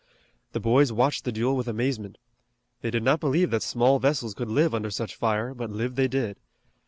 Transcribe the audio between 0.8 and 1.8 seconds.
watched the duel with